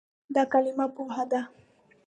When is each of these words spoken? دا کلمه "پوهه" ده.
دا 0.35 0.43
کلمه 0.51 0.85
"پوهه" 0.95 1.23
ده. 1.31 1.41